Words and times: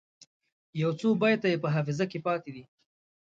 یو 0.81 0.89
څو 0.99 1.07
بیته 1.21 1.47
یې 1.51 1.57
په 1.63 1.67
حافظه 1.75 2.05
کې 2.11 2.19
پاته 2.25 2.49
دي. 2.55 2.63